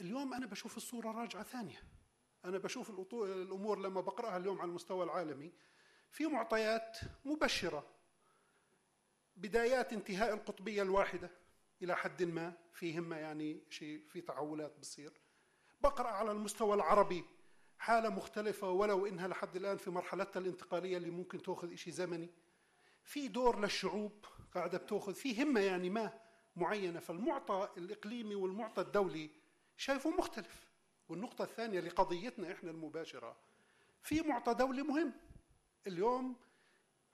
اليوم 0.00 0.34
أنا 0.34 0.46
بشوف 0.46 0.76
الصورة 0.76 1.10
راجعة 1.10 1.42
ثانية. 1.42 1.82
أنا 2.44 2.58
بشوف 2.58 2.90
الأمور 3.12 3.78
لما 3.78 4.00
بقرأها 4.00 4.36
اليوم 4.36 4.58
على 4.60 4.68
المستوى 4.68 5.04
العالمي 5.04 5.52
في 6.10 6.26
معطيات 6.26 6.98
مبشرة. 7.24 7.86
بدايات 9.36 9.92
انتهاء 9.92 10.34
القطبية 10.34 10.82
الواحدة 10.82 11.30
إلى 11.82 11.96
حد 11.96 12.22
ما 12.22 12.52
في 12.72 12.98
همه 12.98 13.16
يعني 13.16 13.62
شيء 13.70 14.04
في 14.06 14.20
تعولات 14.20 14.76
بتصير 14.78 15.12
بقرأ 15.80 16.08
على 16.08 16.30
المستوى 16.30 16.74
العربي 16.74 17.24
حالة 17.78 18.08
مختلفة 18.08 18.70
ولو 18.70 19.06
إنها 19.06 19.28
لحد 19.28 19.56
الآن 19.56 19.76
في 19.76 19.90
مرحلتها 19.90 20.40
الانتقالية 20.40 20.96
اللي 20.96 21.10
ممكن 21.10 21.42
تأخذ 21.42 21.74
شيء 21.74 21.92
زمني. 21.92 22.30
في 23.02 23.28
دور 23.28 23.60
للشعوب 23.60 24.24
قاعدة 24.54 24.78
بتأخذ 24.78 25.14
في 25.14 25.42
همة 25.42 25.60
يعني 25.60 25.90
ما 25.90 26.20
معينة. 26.56 27.00
فالمعطى 27.00 27.68
الإقليمي 27.76 28.34
والمعطى 28.34 28.82
الدولي 28.82 29.30
شايفه 29.76 30.10
مختلف. 30.10 30.74
والنقطة 31.08 31.44
الثانية 31.44 31.80
لقضيتنا 31.80 32.52
إحنا 32.52 32.70
المباشرة 32.70 33.36
في 34.02 34.22
معطى 34.22 34.54
دولي 34.54 34.82
مهم 34.82 35.12
اليوم 35.86 36.36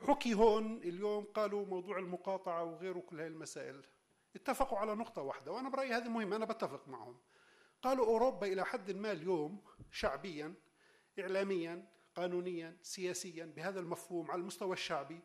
حكي 0.00 0.34
هون 0.34 0.76
اليوم 0.76 1.24
قالوا 1.24 1.66
موضوع 1.66 1.98
المقاطعة 1.98 2.64
وغيره 2.64 3.00
كل 3.00 3.20
هاي 3.20 3.26
المسائل. 3.26 3.86
اتفقوا 4.36 4.78
على 4.78 4.94
نقطة 4.94 5.22
واحدة 5.22 5.52
وأنا 5.52 5.68
برأيي 5.68 5.92
هذه 5.92 6.08
مهمة 6.08 6.36
أنا 6.36 6.44
بتفق 6.44 6.88
معهم. 6.88 7.18
قالوا 7.82 8.06
أوروبا 8.06 8.46
إلى 8.46 8.64
حد 8.64 8.90
ما 8.90 9.12
اليوم 9.12 9.62
شعبيا 9.90 10.54
إعلاميا 11.18 11.88
قانونيا 12.14 12.76
سياسيا 12.82 13.44
بهذا 13.44 13.80
المفهوم 13.80 14.30
على 14.30 14.40
المستوى 14.40 14.72
الشعبي 14.72 15.20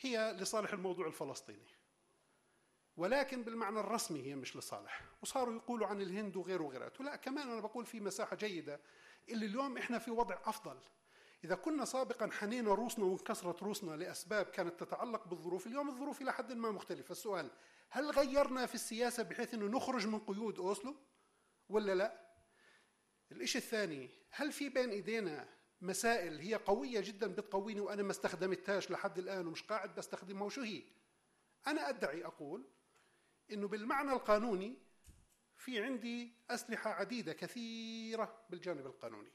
هي 0.00 0.32
لصالح 0.32 0.72
الموضوع 0.72 1.06
الفلسطيني. 1.06 1.79
ولكن 3.00 3.42
بالمعنى 3.42 3.80
الرسمي 3.80 4.22
هي 4.22 4.34
مش 4.34 4.56
لصالح. 4.56 5.04
وصاروا 5.22 5.54
يقولوا 5.54 5.86
عن 5.86 6.02
الهند 6.02 6.36
وغيره 6.36 6.62
وغيره 6.62 6.92
لا 7.00 7.16
كمان 7.16 7.50
أنا 7.50 7.60
بقول 7.60 7.86
في 7.86 8.00
مساحة 8.00 8.36
جيدة 8.36 8.80
اللي 9.28 9.46
اليوم 9.46 9.78
إحنا 9.78 9.98
في 9.98 10.10
وضع 10.10 10.38
أفضل. 10.44 10.76
إذا 11.44 11.54
كنا 11.54 11.84
سابقا 11.84 12.30
حنينا 12.30 12.74
روسنا 12.74 13.04
وانكسرت 13.04 13.62
روسنا 13.62 13.96
لأسباب 13.96 14.46
كانت 14.46 14.80
تتعلق 14.80 15.28
بالظروف 15.28 15.66
اليوم 15.66 15.88
الظروف 15.88 16.22
إلى 16.22 16.32
حد 16.32 16.52
ما 16.52 16.70
مختلفة. 16.70 17.12
السؤال 17.12 17.50
هل 17.90 18.10
غيرنا 18.10 18.66
في 18.66 18.74
السياسة 18.74 19.22
بحيث 19.22 19.54
أنه 19.54 19.66
نخرج 19.66 20.06
من 20.06 20.18
قيود 20.18 20.58
أوسلو؟ 20.58 20.96
ولا 21.68 21.94
لا؟ 21.94 22.30
الإشي 23.32 23.58
الثاني 23.58 24.10
هل 24.30 24.52
في 24.52 24.68
بين 24.68 24.90
إيدينا 24.90 25.48
مسائل 25.80 26.38
هي 26.38 26.54
قوية 26.54 27.00
جدا 27.00 27.26
بتقويني 27.26 27.80
وأنا 27.80 28.02
ما 28.02 28.10
استخدمتهاش 28.10 28.90
لحد 28.90 29.18
الآن 29.18 29.46
ومش 29.46 29.62
قاعد 29.62 29.94
بستخدمها 29.94 30.44
وشو 30.44 30.60
هي؟ 30.60 30.82
أنا 31.66 31.88
أدعي 31.88 32.24
أقول 32.24 32.64
أنه 33.52 33.68
بالمعنى 33.68 34.12
القانوني 34.12 34.76
في 35.56 35.82
عندي 35.82 36.32
أسلحة 36.50 36.90
عديدة 36.90 37.32
كثيرة 37.32 38.44
بالجانب 38.50 38.86
القانوني. 38.86 39.32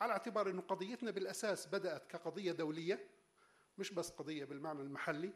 على 0.00 0.12
اعتبار 0.12 0.50
أنه 0.50 0.62
قضيتنا 0.62 1.10
بالأساس 1.10 1.66
بدأت 1.66 2.06
كقضية 2.06 2.52
دولية 2.52 3.08
مش 3.78 3.92
بس 3.92 4.10
قضية 4.10 4.44
بالمعنى 4.44 4.80
المحلي 4.80 5.32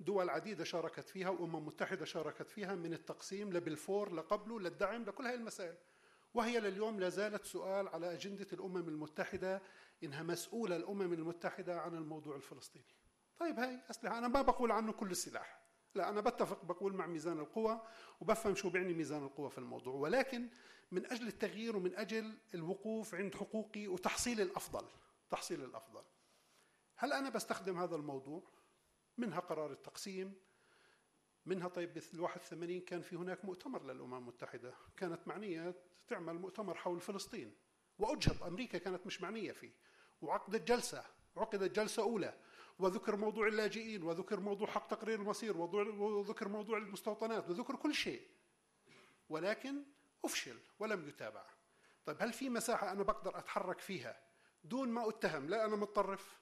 دول 0.00 0.30
عديدة 0.30 0.64
شاركت 0.64 1.08
فيها 1.08 1.28
وأمم 1.28 1.66
متحدة 1.66 2.04
شاركت 2.04 2.50
فيها 2.50 2.74
من 2.74 2.92
التقسيم 2.92 3.52
لبلفور 3.52 4.12
لقبله 4.14 4.60
للدعم 4.60 5.04
لكل 5.04 5.26
هذه 5.26 5.34
المسائل. 5.34 5.76
وهي 6.34 6.60
لليوم 6.60 7.00
لا 7.00 7.08
زالت 7.08 7.44
سؤال 7.44 7.88
على 7.88 8.12
أجندة 8.14 8.46
الأمم 8.52 8.88
المتحدة 8.88 9.62
إنها 10.04 10.22
مسؤولة 10.22 10.76
الأمم 10.76 11.12
المتحدة 11.12 11.80
عن 11.80 11.94
الموضوع 11.94 12.36
الفلسطيني. 12.36 12.94
طيب 13.38 13.58
هاي 13.58 13.80
أسلحة 13.90 14.18
أنا 14.18 14.28
ما 14.28 14.42
بقول 14.42 14.72
عنه 14.72 14.92
كل 14.92 15.10
السلاح. 15.10 15.57
لا 15.94 16.08
أنا 16.08 16.20
بتفق 16.20 16.64
بقول 16.64 16.94
مع 16.94 17.06
ميزان 17.06 17.38
القوى 17.38 17.80
وبفهم 18.20 18.54
شو 18.54 18.70
بيعني 18.70 18.94
ميزان 18.94 19.22
القوى 19.22 19.50
في 19.50 19.58
الموضوع. 19.58 19.94
ولكن 19.94 20.48
من 20.92 21.06
أجل 21.06 21.26
التغيير 21.28 21.76
ومن 21.76 21.94
أجل 21.94 22.38
الوقوف 22.54 23.14
عند 23.14 23.34
حقوقي 23.34 23.88
وتحصيل 23.88 24.40
الأفضل 24.40 24.86
تحصيل 25.30 25.64
الأفضل. 25.64 26.02
هل 26.96 27.12
أنا 27.12 27.30
بستخدم 27.30 27.78
هذا 27.78 27.96
الموضوع؟ 27.96 28.42
منها 29.18 29.40
قرار 29.40 29.72
التقسيم 29.72 30.34
منها 31.46 31.68
طيب 31.68 31.94
بال 31.94 32.20
81 32.20 32.80
كان 32.80 33.02
في 33.02 33.16
هناك 33.16 33.44
مؤتمر 33.44 33.82
للأمم 33.84 34.14
المتحدة 34.14 34.74
كانت 34.96 35.28
معنية 35.28 35.74
تعمل 36.08 36.34
مؤتمر 36.34 36.74
حول 36.74 37.00
فلسطين. 37.00 37.54
وأجهض 37.98 38.42
أمريكا 38.42 38.78
كانت 38.78 39.06
مش 39.06 39.22
معنية 39.22 39.52
فيه. 39.52 39.72
وعقدت 40.22 40.68
جلسة 40.68 41.04
عقدت 41.36 41.76
جلسة 41.76 42.02
أولى. 42.02 42.34
وذكر 42.78 43.16
موضوع 43.16 43.46
اللاجئين 43.46 44.02
وذكر 44.02 44.40
موضوع 44.40 44.68
حق 44.68 44.88
تقرير 44.88 45.20
المصير 45.20 45.56
وذكر 45.56 46.48
موضوع 46.48 46.78
المستوطنات 46.78 47.48
وذكر 47.50 47.76
كل 47.76 47.94
شيء. 47.94 48.28
ولكن 49.28 49.84
أفشل 50.24 50.58
ولم 50.78 51.08
يتابع. 51.08 51.44
طيب 52.04 52.16
هل 52.20 52.32
في 52.32 52.48
مساحة 52.48 52.92
أنا 52.92 53.02
بقدر 53.02 53.38
أتحرك 53.38 53.80
فيها 53.80 54.20
دون 54.64 54.88
ما 54.88 55.08
أتهم؟ 55.08 55.48
لا 55.48 55.64
أنا 55.64 55.76
متطرف 55.76 56.40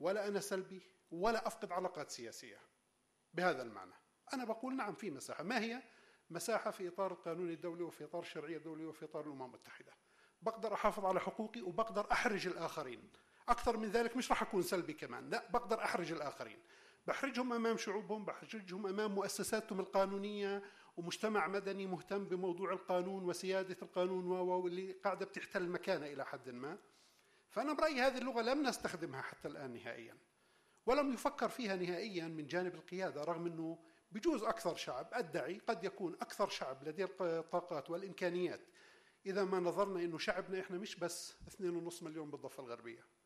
ولا 0.00 0.28
أنا 0.28 0.40
سلبي 0.40 0.82
ولا 1.10 1.46
أفقد 1.46 1.72
علاقات 1.72 2.10
سياسية. 2.10 2.60
بهذا 3.34 3.62
المعنى. 3.62 3.94
أنا 4.34 4.44
بقول 4.44 4.76
نعم 4.76 4.94
في 4.94 5.10
مساحة. 5.10 5.44
ما 5.44 5.60
هي؟ 5.60 5.82
مساحة 6.30 6.70
في 6.70 6.88
إطار 6.88 7.12
القانون 7.12 7.50
الدولي 7.50 7.82
وفي 7.82 8.04
إطار 8.04 8.22
الشرعية 8.22 8.56
الدولية 8.56 8.86
وفي 8.86 9.04
إطار 9.04 9.26
الأمم 9.26 9.42
المتحدة. 9.42 9.92
بقدر 10.42 10.74
أحافظ 10.74 11.04
على 11.04 11.20
حقوقي 11.20 11.60
وبقدر 11.60 12.12
أحرج 12.12 12.46
الآخرين. 12.46 13.10
أكثر 13.50 13.76
من 13.76 13.90
ذلك 13.90 14.16
مش 14.16 14.30
راح 14.30 14.42
أكون 14.42 14.62
سلبي 14.62 14.92
كمان. 14.92 15.30
لا 15.30 15.50
بقدر 15.50 15.84
أحرج 15.84 16.12
الآخرين. 16.12 16.58
بحرجهم 17.06 17.52
أمام 17.52 17.76
شعوبهم 17.76 18.24
بحرجهم 18.24 18.86
أمام 18.86 19.14
مؤسساتهم 19.14 19.80
القانونية 19.80 20.62
ومجتمع 20.96 21.46
مدني 21.48 21.86
مهتم 21.86 22.24
بموضوع 22.24 22.72
القانون 22.72 23.24
وسيادة 23.24 23.76
القانون 23.82 24.26
واللي 24.26 24.92
قاعدة 24.92 25.26
بتحتل 25.26 25.68
مكانة 25.68 26.06
إلى 26.06 26.24
حد 26.24 26.50
ما. 26.50 26.78
فأنا 27.50 27.72
برأيي 27.72 28.00
هذه 28.00 28.18
اللغة 28.18 28.42
لم 28.42 28.66
نستخدمها 28.66 29.22
حتى 29.22 29.48
الآن 29.48 29.72
نهائيا 29.72 30.16
ولم 30.86 31.12
يفكر 31.12 31.48
فيها 31.48 31.76
نهائيا 31.76 32.28
من 32.28 32.46
جانب 32.46 32.74
القيادة 32.74 33.24
رغم 33.24 33.46
أنه 33.46 33.78
بجوز 34.12 34.42
أكثر 34.42 34.76
شعب. 34.76 35.08
أدعي 35.12 35.60
قد 35.66 35.84
يكون 35.84 36.14
أكثر 36.14 36.48
شعب 36.48 36.88
لديه 36.88 37.08
الطاقات 37.20 37.90
والإمكانيات. 37.90 38.60
إذا 39.26 39.44
ما 39.44 39.60
نظرنا 39.60 40.00
أنه 40.00 40.18
شعبنا 40.18 40.60
إحنا 40.60 40.78
مش 40.78 40.96
بس 40.96 41.34
2.5 41.48 42.02
مليون 42.02 42.30
بالضفة 42.30 42.62
الغربية. 42.62 43.17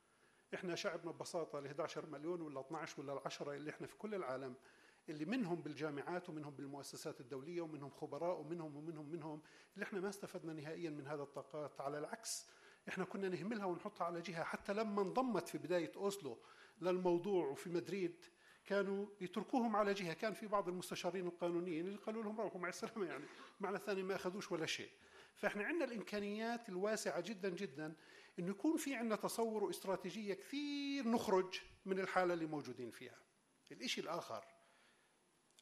إحنا 0.55 0.75
شعبنا 0.75 1.13
ببساطة 1.13 1.61
ل 1.61 1.67
11 1.67 2.07
مليون 2.07 2.41
ولا 2.41 2.61
12 2.61 3.01
ولا 3.01 3.23
10 3.25 3.53
اللي 3.55 3.71
إحنا 3.71 3.87
في 3.87 3.97
كل 3.97 4.15
العالم 4.15 4.55
اللي 5.09 5.25
منهم 5.25 5.63
بالجامعات 5.63 6.29
ومنهم 6.29 6.55
بالمؤسسات 6.55 7.21
الدولية 7.21 7.61
ومنهم 7.61 7.91
خبراء 7.91 8.41
ومنهم 8.41 8.77
ومنهم 8.77 9.09
منهم 9.09 9.43
اللي 9.75 9.85
إحنا 9.85 10.01
ما 10.01 10.09
استفدنا 10.09 10.53
نهائيا 10.53 10.91
من 10.91 11.07
هذا 11.07 11.23
الطاقات. 11.23 11.81
على 11.81 11.99
العكس 11.99 12.47
إحنا 12.89 13.05
كنا 13.05 13.29
نهملها 13.29 13.65
ونحطها 13.65 14.05
على 14.05 14.21
جهة. 14.21 14.45
حتى 14.45 14.73
لما 14.73 15.03
انضمت 15.03 15.49
في 15.49 15.59
بداية 15.59 15.93
أوسلو 15.97 16.39
للموضوع 16.81 17.47
وفي 17.47 17.71
مدريد 17.71 18.25
كانوا 18.65 19.07
يتركوهم 19.21 19.77
على 19.77 19.95
جهة. 19.95 20.13
كان 20.13 20.33
في 20.33 20.47
بعض 20.47 20.69
المستشارين 20.69 21.27
القانونيين 21.27 21.87
اللي 21.87 21.99
قالوا 21.99 22.23
لهم 22.23 22.41
روحوا 22.41 22.61
مع 22.61 22.69
السلامة 22.69 23.07
يعني 23.07 23.25
معنى 23.61 23.79
ثاني 23.79 24.03
ما 24.03 24.15
أخذوش 24.15 24.53
ولا 24.53 24.67
شيء. 24.67 24.91
فإحنا 25.35 25.65
عندنا 25.65 25.85
الإمكانيات 25.85 26.69
الواسعة 26.69 27.21
جدا 27.21 27.49
جدا 27.49 27.95
إنه 28.39 28.51
يكون 28.51 28.77
في 28.77 28.95
عندنا 28.95 29.17
تصور 29.17 29.65
واستراتيجية 29.65 30.35
كثير 30.35 31.09
نخرج 31.09 31.61
من 31.87 31.99
الحالة 32.01 32.35
اللي 32.35 32.47
موجودين 32.47 32.91
فيها. 32.91 33.19
الإشي 33.73 34.01
الآخر 34.01 34.45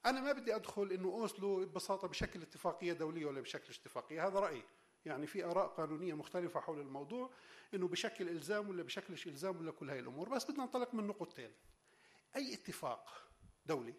أنا 0.06 0.20
ما 0.20 0.32
بدي 0.32 0.54
أدخل 0.54 0.92
إنه 0.92 1.08
أوسلو 1.08 1.66
ببساطة 1.66 2.08
بشكل 2.08 2.42
اتفاقية 2.42 2.92
دولية 2.92 3.26
ولا 3.26 3.40
بشكل 3.40 3.74
اتفاقية 3.74 4.26
هذا 4.26 4.38
رأيي. 4.38 4.62
يعني 5.04 5.26
في 5.26 5.44
آراء 5.44 5.66
قانونية 5.66 6.14
مختلفة 6.14 6.60
حول 6.60 6.80
الموضوع 6.80 7.30
إنه 7.74 7.88
بشكل 7.88 8.28
إلزام 8.28 8.68
ولا 8.68 8.82
بشكلش 8.82 9.26
إلزام 9.26 9.56
ولا 9.56 9.70
كل 9.70 9.90
هاي 9.90 9.98
الأمور. 9.98 10.28
بس 10.28 10.44
بدنا 10.44 10.64
ننطلق 10.64 10.94
من 10.94 11.06
نقطتين. 11.06 11.52
أي 12.36 12.54
اتفاق 12.54 13.30
دولي 13.66 13.94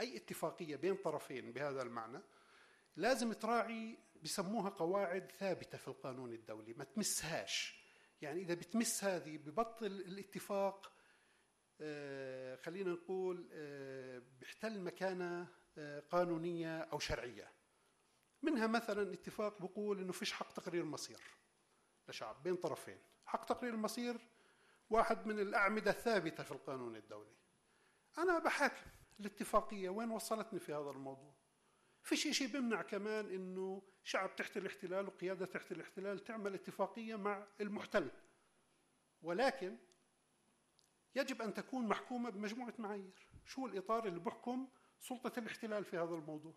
أي 0.00 0.16
اتفاقية 0.16 0.76
بين 0.76 0.96
طرفين 0.96 1.52
بهذا 1.52 1.82
المعنى 1.82 2.20
لازم 2.96 3.32
تراعي 3.32 3.98
بسموها 4.24 4.70
قواعد 4.70 5.32
ثابتة 5.38 5.78
في 5.78 5.88
القانون 5.88 6.32
الدولي 6.32 6.72
ما 6.72 6.84
تمسهاش. 6.84 7.84
يعني 8.20 8.40
إذا 8.40 8.54
بتمس 8.54 9.04
هذه 9.04 9.36
ببطل 9.36 9.86
الاتفاق 9.86 10.92
آه 11.80 12.56
خلينا 12.56 12.92
نقول 12.92 13.48
آه 13.52 14.22
بيحتل 14.40 14.80
مكانة 14.80 15.48
آه 15.78 16.00
قانونية 16.00 16.80
أو 16.80 16.98
شرعية. 16.98 17.52
منها 18.42 18.66
مثلا 18.66 19.12
اتفاق 19.12 19.62
بقول 19.62 20.00
إنه 20.00 20.12
فيش 20.12 20.32
حق 20.32 20.52
تقرير 20.52 20.84
مصير 20.84 21.20
لشعب 22.08 22.42
بين 22.42 22.56
طرفين. 22.56 22.98
حق 23.26 23.44
تقرير 23.44 23.74
المصير 23.74 24.16
واحد 24.90 25.26
من 25.26 25.40
الأعمدة 25.40 25.90
الثابتة 25.90 26.42
في 26.42 26.52
القانون 26.52 26.96
الدولي. 26.96 27.36
أنا 28.18 28.38
بحاكم 28.38 28.90
الاتفاقية 29.20 29.88
وين 29.88 30.10
وصلتني 30.10 30.60
في 30.60 30.72
هذا 30.72 30.90
الموضوع؟ 30.90 31.34
في 32.04 32.16
شيء 32.16 32.48
بيمنع 32.48 32.82
كمان 32.82 33.26
إنه 33.26 33.82
شعب 34.02 34.36
تحت 34.36 34.56
الاحتلال 34.56 35.06
وقيادة 35.06 35.46
تحت 35.46 35.72
الاحتلال 35.72 36.24
تعمل 36.24 36.54
اتفاقية 36.54 37.16
مع 37.16 37.46
المحتل. 37.60 38.10
ولكن 39.22 39.76
يجب 41.14 41.42
أن 41.42 41.54
تكون 41.54 41.88
محكومة 41.88 42.30
بمجموعة 42.30 42.74
معايير. 42.78 43.28
شو 43.44 43.66
الإطار 43.66 44.06
اللي 44.06 44.20
بحكم 44.20 44.68
سلطة 45.00 45.38
الاحتلال 45.38 45.84
في 45.84 45.96
هذا 45.96 46.14
الموضوع؟ 46.14 46.54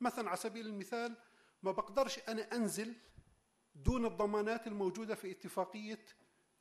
مثلا 0.00 0.28
على 0.28 0.36
سبيل 0.36 0.66
المثال 0.66 1.16
ما 1.62 1.72
بقدرش 1.72 2.18
أنا 2.28 2.42
أنزل 2.52 2.96
دون 3.74 4.06
الضمانات 4.06 4.66
الموجودة 4.66 5.14
في 5.14 5.30
اتفاقية 5.30 6.04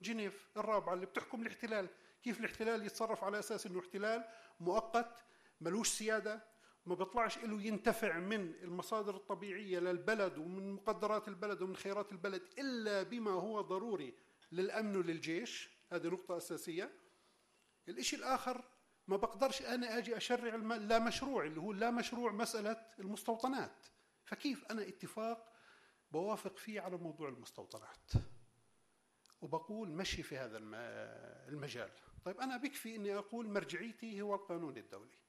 جنيف 0.02 0.50
الرابعة 0.58 0.94
اللي 0.94 1.06
بتحكم 1.06 1.42
الاحتلال. 1.42 1.90
كيف 2.24 2.40
الاحتلال 2.40 2.86
يتصرف 2.86 3.24
على 3.24 3.40
أساس 3.40 3.66
أنه 3.66 3.80
احتلال 3.80 4.26
مؤقت 4.60 5.26
ملوش 5.62 5.90
سيادة 5.90 6.51
ما 6.92 6.96
بيطلعش 6.98 7.38
له 7.38 7.62
ينتفع 7.62 8.20
من 8.20 8.54
المصادر 8.64 9.16
الطبيعية 9.16 9.80
للبلد 9.80 10.38
ومن 10.38 10.74
مقدرات 10.74 11.28
البلد 11.28 11.62
ومن 11.62 11.76
خيرات 11.76 12.12
البلد 12.12 12.42
إلا 12.60 13.04
بما 13.04 13.32
هو 13.32 13.62
ضروري 13.62 14.14
للأمن 14.52 14.96
وللجيش. 14.96 15.70
هذه 15.92 16.08
نقطة 16.08 16.38
أساسية. 16.38 16.92
الإشي 17.90 18.16
الآخر 18.16 18.64
ما 19.08 19.18
بقدرش 19.18 19.62
أنا 19.62 19.98
أجي 19.98 20.18
أشرع 20.18 20.56
لا 20.56 21.00
مشروع 21.00 21.46
اللي 21.46 21.60
هو 21.60 21.72
لا 21.72 21.92
مشروع 21.92 22.32
مسألة 22.32 22.86
المستوطنات. 23.00 23.86
فكيف 24.26 24.66
أنا 24.72 24.82
اتفاق 24.88 25.54
بوافق 26.12 26.58
فيه 26.58 26.82
على 26.82 26.98
موضوع 26.98 27.30
المستوطنات؟ 27.30 28.12
وبقول 29.42 29.90
مشي 29.90 30.24
في 30.24 30.38
هذا 30.38 30.58
المجال. 31.48 31.92
طيب 32.26 32.40
أنا 32.40 32.58
بكفي 32.58 32.96
أني 32.96 33.18
أقول 33.18 33.50
مرجعيتي 33.50 34.22
هو 34.22 34.36
القانون 34.36 34.78
الدولي. 34.78 35.22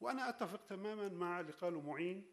وأنا 0.00 0.28
أتفق 0.28 0.66
تماما 0.66 1.08
مع 1.08 1.40
اللي 1.40 1.52
قاله 1.52 1.80
معين 1.80 2.26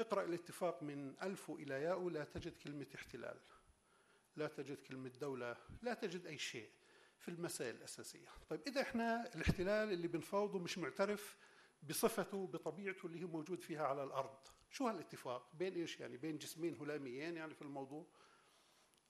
اقرأ 0.00 0.24
الاتفاق 0.24 0.82
من 0.82 1.14
ألف 1.22 1.50
إلى 1.50 1.74
ياء 1.74 2.08
لا 2.08 2.24
تجد 2.24 2.56
كلمة 2.56 2.86
احتلال 2.94 3.40
لا 4.36 4.46
تجد 4.46 4.76
كلمة 4.76 5.08
دولة 5.08 5.56
لا 5.82 5.94
تجد 5.94 6.26
أي 6.26 6.38
شيء 6.38 6.70
في 7.18 7.28
المسائل 7.28 7.74
الأساسية. 7.74 8.28
طيب 8.48 8.60
إذا 8.66 8.80
إحنا 8.80 9.34
الاحتلال 9.34 9.92
اللي 9.92 10.08
بنفاوضه 10.08 10.58
مش 10.58 10.78
معترف 10.78 11.36
بصفته 11.82 12.46
بطبيعته 12.46 13.06
اللي 13.06 13.24
هو 13.24 13.28
موجود 13.28 13.60
فيها 13.60 13.86
على 13.86 14.04
الأرض. 14.04 14.38
شو 14.70 14.88
هالاتفاق؟ 14.88 15.50
بين 15.54 15.74
إيش 15.74 16.00
يعني؟ 16.00 16.16
بين 16.16 16.38
جسمين 16.38 16.76
هلاميين 16.80 17.36
يعني 17.36 17.54
في 17.54 17.62
الموضوع؟ 17.62 18.06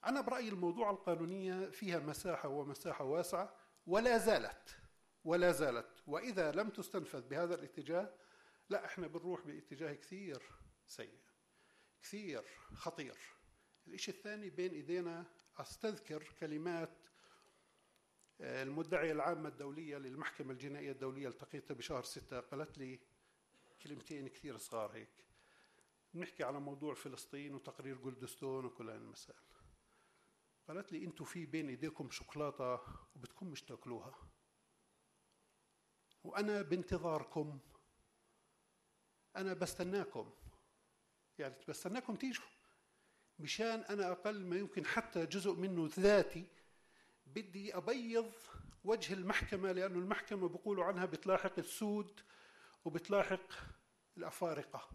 أنا 0.05 0.21
برأيي 0.21 0.49
الموضوع 0.49 0.91
القانونية 0.91 1.71
فيها 1.71 1.99
مساحة 1.99 2.49
ومساحة 2.49 3.05
واسعة 3.05 3.57
ولا 3.87 4.19
زالت 4.19 4.77
ولا 5.27 5.53
زالت. 5.53 6.03
وإذا 6.07 6.53
لم 6.53 6.71
تستنفذ 6.71 7.29
بهذا 7.29 7.55
الاتجاه 7.55 8.15
لا 8.71 8.85
إحنا 8.85 9.07
بنروح 9.07 9.47
باتجاه 9.47 9.93
كثير 9.95 10.43
سيء 10.87 11.19
كثير 12.03 12.45
خطير. 12.75 13.19
الإشي 13.87 14.11
الثاني 14.11 14.51
بين 14.51 14.73
إيدينا 14.73 15.25
أستذكر 15.57 16.35
كلمات 16.41 16.99
آه، 18.41 18.63
المدعية 18.63 19.13
العامة 19.13 19.49
الدولية 19.49 19.99
للمحكمة 19.99 20.53
الجنائية 20.53 20.93
الدولية 20.93 21.29
التقيتها 21.29 21.75
بشهر 21.75 22.03
ستة 22.03 22.41
قالت 22.41 22.79
لي 22.79 23.01
كلمتين 23.83 24.29
كثير 24.29 24.57
صغار 24.57 24.93
هيك. 24.93 25.25
بنحكي 26.15 26.45
على 26.45 26.61
موضوع 26.61 26.95
فلسطين 26.95 27.55
وتقرير 27.55 27.97
جولدستون 27.99 28.65
وكل 28.65 28.89
هاي 28.89 28.99
المسائل. 28.99 29.41
قالت 30.69 30.93
لي 30.93 31.05
أنتوا 31.05 31.27
في 31.27 31.47
بين 31.47 31.69
إيديكم 31.69 32.11
شوكولاتة 32.11 32.81
وبدكم 33.17 33.47
مش 33.47 33.63
تاكلوها. 33.63 34.15
وأنا 36.27 36.63
بانتظاركم. 36.63 37.59
أنا 39.37 39.55
بستناكم. 39.55 40.31
يعني 41.39 41.55
بستناكم 41.69 42.17
تيجوا. 42.17 42.45
مشان 43.39 43.81
أنا 43.81 44.13
أقل 44.13 44.45
ما 44.45 44.57
يمكن 44.57 44.87
حتى 44.87 45.27
جزء 45.27 45.53
منه 45.53 45.91
ذاتي 45.99 46.47
بدي 47.27 47.77
أبيض 47.77 48.33
وجه 48.85 49.15
المحكمة 49.15 49.73
لأنه 49.73 49.99
المحكمة 49.99 50.49
بيقولوا 50.49 50.85
عنها 50.85 51.07
بتلاحق 51.07 51.59
السود 51.59 52.21
وبتلاحق 52.85 53.53
الأفارقة. 54.17 54.91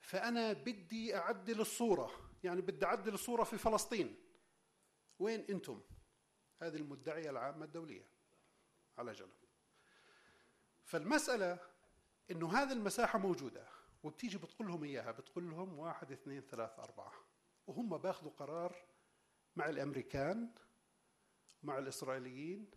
فأنا 0.00 0.52
بدي 0.52 1.16
أعدل 1.16 1.60
الصورة. 1.60 2.30
يعني 2.44 2.60
بدي 2.60 2.86
أعدل 2.86 3.14
الصورة 3.14 3.44
في 3.44 3.58
فلسطين. 3.58 4.16
وين 5.18 5.40
أنتم؟ 5.50 5.80
هذه 6.62 6.76
المدعية 6.76 7.30
العامة 7.30 7.64
الدولية. 7.64 8.06
على 8.98 9.12
جنب. 9.12 9.43
فالمسألة 10.84 11.58
إنه 12.30 12.52
هذه 12.58 12.72
المساحة 12.72 13.18
موجودة 13.18 13.66
وبتيجي 14.02 14.38
بتقول 14.38 14.68
لهم 14.68 14.84
إياها 14.84 15.10
بتقول 15.10 15.50
لهم 15.50 15.78
واحد 15.78 16.12
اثنين 16.12 16.40
ثلاث 16.40 16.78
أربعة 16.78 17.12
وهم 17.66 17.98
باخذوا 17.98 18.32
قرار 18.32 18.76
مع 19.56 19.68
الأمريكان 19.68 20.50
مع 21.62 21.78
الإسرائيليين 21.78 22.70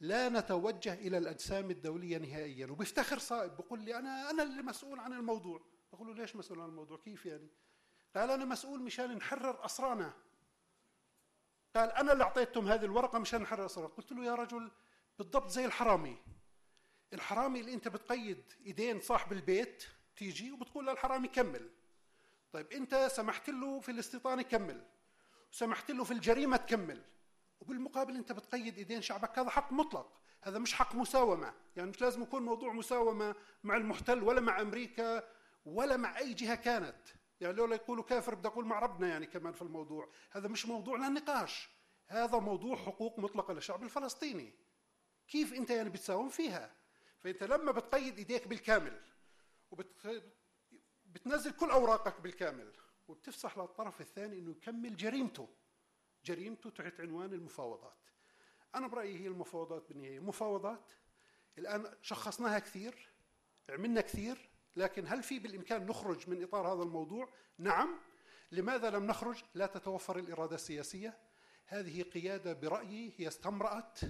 لا 0.00 0.28
نتوجه 0.28 0.94
إلى 0.94 1.18
الأجسام 1.18 1.70
الدولية 1.70 2.18
نهائيا 2.18 2.66
وبيفتخر 2.66 3.18
صائب 3.18 3.56
بقول 3.56 3.80
لي 3.82 3.98
أنا 3.98 4.30
أنا 4.30 4.42
اللي 4.42 4.62
مسؤول 4.62 4.98
عن 4.98 5.12
الموضوع. 5.12 5.62
بقول 5.92 6.08
له 6.08 6.14
ليش 6.14 6.36
مسؤول 6.36 6.60
عن 6.60 6.68
الموضوع؟ 6.68 6.98
كيف 6.98 7.26
يعني؟ 7.26 7.48
قال 8.16 8.30
أنا 8.30 8.44
مسؤول 8.44 8.82
مشان 8.82 9.16
نحرر 9.16 9.64
أسرانا. 9.64 10.12
قال 11.76 11.92
أنا 11.92 12.12
اللي 12.12 12.24
أعطيتهم 12.24 12.68
هذه 12.68 12.84
الورقة 12.84 13.18
مشان 13.18 13.42
نحرر 13.42 13.66
أسرانا. 13.66 13.88
قلت 13.88 14.12
له 14.12 14.24
يا 14.24 14.34
رجل 14.34 14.70
بالضبط 15.18 15.48
زي 15.50 15.64
الحرامي. 15.64 16.18
الحرامي 17.12 17.60
اللي 17.60 17.74
انت 17.74 17.88
بتقيد 17.88 18.52
ايدين 18.66 19.00
صاحب 19.00 19.32
البيت 19.32 19.84
تيجي 20.16 20.52
وبتقول 20.52 20.86
للحرامي 20.86 21.28
كمل. 21.28 21.70
طيب 22.52 22.72
انت 22.72 23.08
سمحت 23.12 23.50
له 23.50 23.80
في 23.80 23.90
الاستيطان 23.90 24.40
يكمل 24.40 24.84
وسمحت 25.52 25.90
له 25.90 26.04
في 26.04 26.10
الجريمة 26.10 26.56
تكمل. 26.56 27.04
وبالمقابل 27.60 28.16
انت 28.16 28.32
بتقيد 28.32 28.78
ايدين 28.78 29.02
شعبك 29.02 29.38
هذا 29.38 29.50
حق 29.50 29.72
مطلق 29.72 30.20
هذا 30.42 30.58
مش 30.58 30.74
حق 30.74 30.94
مساومة. 30.94 31.54
يعني 31.76 31.90
مش 31.90 32.00
لازم 32.00 32.22
يكون 32.22 32.42
موضوع 32.42 32.72
مساومة 32.72 33.34
مع 33.64 33.76
المحتل 33.76 34.22
ولا 34.22 34.40
مع 34.40 34.60
أمريكا 34.60 35.28
ولا 35.64 35.96
مع 35.96 36.18
أي 36.18 36.34
جهة 36.34 36.54
كانت. 36.54 37.08
يعني 37.40 37.54
لولا 37.54 37.74
يقولوا 37.74 38.04
كافر 38.04 38.34
بدي 38.34 38.48
أقول 38.48 38.64
مع 38.64 38.78
ربنا 38.78 39.08
يعني 39.08 39.26
كمان 39.26 39.52
في 39.52 39.62
الموضوع. 39.62 40.08
هذا 40.32 40.48
مش 40.48 40.66
موضوع 40.66 40.96
للنقاش 40.96 41.68
هذا 42.06 42.38
موضوع 42.38 42.76
حقوق 42.76 43.18
مطلقة 43.18 43.54
للشعب 43.54 43.82
الفلسطيني. 43.82 44.54
كيف 45.28 45.52
انت 45.52 45.70
يعني 45.70 45.90
بتساوم 45.90 46.28
فيها؟ 46.28 46.77
فانت 47.18 47.42
لما 47.42 47.72
بتقيد 47.72 48.18
ايديك 48.18 48.48
بالكامل 48.48 49.00
وبت 49.70 50.22
بتنزل 51.06 51.50
كل 51.50 51.70
اوراقك 51.70 52.20
بالكامل 52.20 52.72
وبتفسح 53.08 53.58
للطرف 53.58 54.00
الثاني 54.00 54.38
انه 54.38 54.50
يكمل 54.50 54.96
جريمته. 54.96 55.48
جريمته 56.24 56.70
تحت 56.70 57.00
عنوان 57.00 57.32
المفاوضات. 57.32 57.96
أنا 58.74 58.86
برأيي 58.86 59.20
هي 59.20 59.26
المفاوضات 59.26 59.88
بالنهاية. 59.88 60.20
مفاوضات 60.20 60.92
الآن 61.58 61.94
شخصناها 62.02 62.58
كثير 62.58 63.08
عملنا 63.70 64.00
كثير 64.00 64.48
لكن 64.76 65.06
هل 65.06 65.22
في 65.22 65.38
بالإمكان 65.38 65.86
نخرج 65.86 66.30
من 66.30 66.42
إطار 66.42 66.72
هذا 66.74 66.82
الموضوع؟ 66.82 67.32
نعم. 67.58 68.00
لماذا 68.52 68.90
لم 68.90 69.06
نخرج؟ 69.06 69.44
لا 69.54 69.66
تتوفر 69.66 70.18
الإرادة 70.18 70.54
السياسية. 70.54 71.18
هذه 71.66 72.02
قيادة 72.02 72.52
برأيي 72.52 73.12
هي 73.16 73.28
استمرأت. 73.28 74.00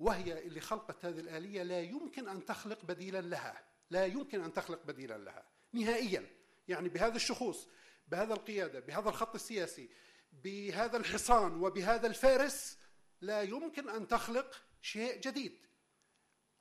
وهي 0.00 0.46
اللي 0.46 0.60
خلقت 0.60 1.04
هذه 1.04 1.20
الآلية 1.20 1.62
لا 1.62 1.80
يمكن 1.80 2.28
أن 2.28 2.44
تخلق 2.44 2.84
بديلا 2.84 3.20
لها. 3.20 3.64
لا 3.90 4.06
يمكن 4.06 4.40
أن 4.40 4.52
تخلق 4.52 4.86
بديلا 4.86 5.18
لها. 5.18 5.44
نهائيا. 5.72 6.26
يعني 6.68 6.88
بهذا 6.88 7.16
الشخوص 7.16 7.68
بهذا 8.08 8.34
القيادة 8.34 8.80
بهذا 8.80 9.08
الخط 9.08 9.34
السياسي 9.34 9.88
بهذا 10.32 10.96
الحصان 10.96 11.62
وبهذا 11.62 12.06
الفارس 12.06 12.78
لا 13.20 13.42
يمكن 13.42 13.88
أن 13.88 14.08
تخلق 14.08 14.62
شيء 14.82 15.20
جديد. 15.20 15.58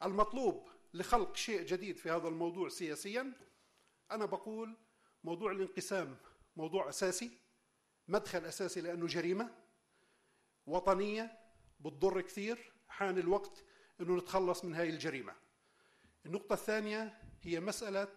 المطلوب 0.04 0.70
لخلق 0.94 1.36
شيء 1.36 1.62
جديد 1.62 1.98
في 1.98 2.12
هذا 2.12 2.28
الموضوع 2.28 2.70
سياسيا 2.70 3.34
أنا 4.12 4.26
بقول 4.26 4.78
موضوع 5.24 5.52
الانقسام 5.52 6.18
موضوع 6.56 6.90
أساسي 6.90 7.32
مدخل 8.08 8.46
أساسي 8.46 8.82
لأنه 8.82 9.08
جريمة 9.08 9.56
وطنية 10.66 11.40
بتضر 11.80 12.22
كثير. 12.22 12.79
حان 12.90 13.18
الوقت 13.18 13.64
إنه 14.02 14.18
نتخلص 14.18 14.66
من 14.66 14.76
هذه 14.76 14.90
الجريمة. 14.90 15.34
النقطة 16.26 16.54
الثانية 16.54 17.18
هي 17.42 17.60
مسألة 17.60 18.08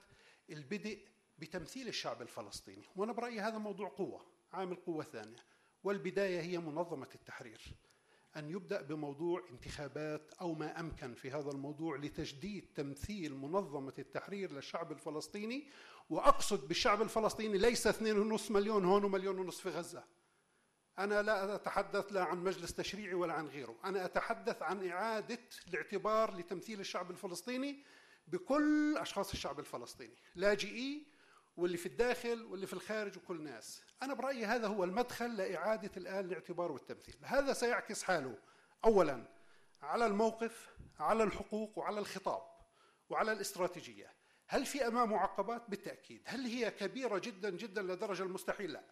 البدء 0.51 1.05
بتمثيل 1.39 1.89
الشعب 1.89 2.23
الفلسطيني 2.23 2.85
وأنا 2.97 3.13
برأيي 3.13 3.41
هذا 3.41 3.59
موضوع 3.59 3.89
قوة 3.89 4.27
عامل 4.53 4.77
قوة 4.77 5.05
ثانية 5.05 5.37
والبداية 5.85 6.41
هي 6.41 6.59
منظمة 6.59 7.09
التحرير 7.15 7.61
أن 8.37 8.51
يبدأ 8.51 8.83
بموضوع 8.83 9.43
انتخابات 9.51 10.35
أو 10.41 10.55
ما 10.55 10.81
أمكن 10.81 11.15
في 11.15 11.31
هذا 11.31 11.51
الموضوع 11.51 11.97
لتجديد 11.97 12.73
تمثيل 12.75 13.35
منظمة 13.35 13.93
التحرير 13.99 14.53
للشعب 14.53 14.93
الفلسطيني 14.93 15.69
وأقصد 16.11 16.69
بالشعب 16.69 17.03
الفلسطيني 17.03 17.59
ليس 17.59 17.87
اثنين 17.87 18.19
ونصف 18.19 18.51
مليون 18.51 18.85
هون 18.85 19.05
ومليون 19.05 19.39
ونصف 19.39 19.61
في 19.61 19.69
غزة. 19.69 20.05
أنا 20.99 21.23
لا 21.23 21.55
أتحدث 21.55 22.13
لا 22.13 22.25
عن 22.25 22.45
مجلس 22.45 22.75
تشريعي 22.75 23.15
ولا 23.15 23.33
عن 23.33 23.47
غيره. 23.47 23.79
أنا 23.85 24.05
أتحدث 24.05 24.63
عن 24.63 24.89
إعادة 24.89 25.39
الاعتبار 25.69 26.37
لتمثيل 26.37 26.81
الشعب 26.81 27.11
الفلسطيني 27.11 27.85
بكل 28.27 28.97
أشخاص 28.97 29.33
الشعب 29.33 29.61
الفلسطيني 29.61 30.17
لاجئي 30.35 31.07
واللي 31.57 31.77
في 31.77 31.87
الداخل 31.87 32.43
واللي 32.43 32.67
في 32.67 32.73
الخارج 32.73 33.17
وكل 33.17 33.37
الناس. 33.37 33.83
أنا 34.03 34.15
برأيي 34.15 34.47
هذا 34.47 34.67
هو 34.67 34.85
المدخل 34.85 35.37
لإعادة 35.37 35.91
الآن 35.97 36.25
الاعتبار 36.25 36.73
والتمثيل. 36.73 37.17
هذا 37.23 37.53
سيعكس 37.53 38.03
حاله. 38.03 38.39
أولا 38.85 39.29
على 39.83 40.07
الموقف 40.07 40.71
على 40.99 41.25
الحقوق 41.25 41.79
وعلى 41.79 42.01
الخطاب 42.01 42.43
وعلى 43.11 43.33
الاستراتيجية. 43.33 44.13
هل 44.47 44.67
في 44.67 44.87
أمامه 44.87 45.19
عقبات؟ 45.19 45.71
بالتأكيد. 45.71 46.23
هل 46.27 46.47
هي 46.47 46.71
كبيرة 46.71 47.19
جدا 47.19 47.51
جدا 47.51 47.83
لدرجة 47.83 48.23
المستحيل؟ 48.23 48.73
لا. 48.73 48.85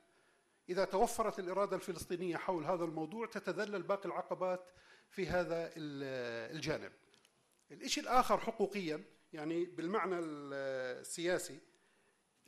إذا 0.71 0.85
توفرت 0.85 1.39
الإرادة 1.39 1.77
الفلسطينية 1.77 2.37
حول 2.37 2.65
هذا 2.65 2.85
الموضوع 2.85 3.27
تتذلل 3.27 3.83
باقي 3.83 4.07
العقبات 4.07 4.71
في 5.11 5.27
هذا 5.27 5.73
الجانب. 5.77 6.93
الشيء 7.71 8.05
الآخر 8.05 8.39
حقوقيا 8.39 9.05
يعني 9.33 9.65
بالمعنى 9.65 10.19
السياسي 10.19 11.61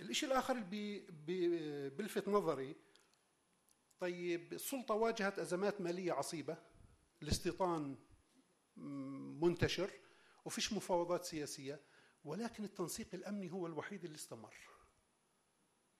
الشيء 0.00 0.28
الآخر 0.28 0.54
اللي 0.54 1.06
بيلفت 1.90 2.28
نظري 2.28 2.76
طيب 4.00 4.52
السلطة 4.52 4.94
واجهت 4.94 5.38
أزمات 5.38 5.80
مالية 5.80 6.12
عصيبة 6.12 6.56
الاستيطان 7.22 7.96
منتشر 9.42 9.90
وفيش 10.44 10.72
مفاوضات 10.72 11.24
سياسية 11.24 11.80
ولكن 12.24 12.64
التنسيق 12.64 13.08
الأمني 13.14 13.52
هو 13.52 13.66
الوحيد 13.66 14.04
اللي 14.04 14.16
استمر. 14.16 14.54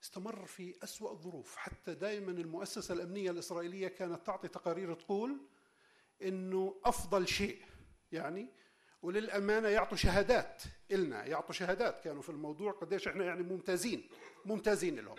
استمر 0.03 0.45
في 0.45 0.75
أسوأ 0.83 1.11
الظروف. 1.11 1.55
حتى 1.55 1.93
دائما 1.93 2.31
المؤسسة 2.31 2.93
الأمنية 2.93 3.31
الإسرائيلية 3.31 3.87
كانت 3.87 4.25
تعطي 4.25 4.47
تقارير 4.47 4.93
تقول 4.93 5.37
أنه 6.21 6.81
أفضل 6.85 7.27
شيء 7.27 7.61
يعني 8.11 8.47
وللأمانة 9.01 9.67
يعطوا 9.67 9.97
شهادات 9.97 10.63
إلنا 10.91 11.25
يعطوا 11.25 11.53
شهادات 11.53 12.03
كانوا 12.03 12.21
في 12.21 12.29
الموضوع 12.29 12.71
قديش 12.71 13.07
إحنا 13.07 13.25
يعني 13.25 13.43
ممتازين 13.43 14.09
ممتازين 14.45 14.99
لهم. 14.99 15.15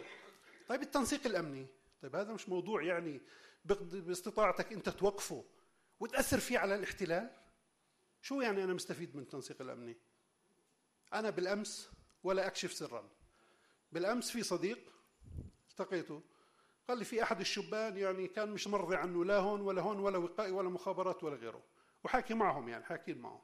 طيب 0.68 0.82
التنسيق 0.82 1.26
الأمني 1.26 1.66
طيب 2.02 2.16
هذا 2.16 2.32
مش 2.32 2.48
موضوع 2.48 2.82
يعني 2.82 3.20
باستطاعتك 3.64 4.72
أنت 4.72 4.88
توقفه 4.88 5.44
وتأثر 6.00 6.38
فيه 6.38 6.58
على 6.58 6.74
الاحتلال؟ 6.74 7.30
شو 8.22 8.40
يعني 8.40 8.64
أنا 8.64 8.74
مستفيد 8.74 9.16
من 9.16 9.22
التنسيق 9.22 9.62
الأمني؟ 9.62 9.96
أنا 11.14 11.30
بالأمس 11.30 11.90
ولا 12.22 12.46
أكشف 12.46 12.72
سرا. 12.72 13.10
بالأمس 13.94 14.30
في 14.30 14.42
صديق 14.42 14.92
التقيته. 15.70 16.22
قال 16.88 16.98
لي 16.98 17.04
في 17.04 17.22
أحد 17.22 17.40
الشبان 17.40 17.96
يعني 17.96 18.28
كان 18.28 18.50
مش 18.50 18.66
مرضي 18.66 18.96
عنه 18.96 19.24
لا 19.24 19.38
هون 19.38 19.60
ولا 19.60 19.82
هون 19.82 19.98
ولا 19.98 20.18
وقائي 20.18 20.50
ولا 20.50 20.68
مخابرات 20.68 21.24
ولا 21.24 21.36
غيره. 21.36 21.62
وحاكي 22.04 22.34
معهم 22.34 22.68
يعني 22.68 22.84
حاكين 22.84 23.18
معه 23.18 23.42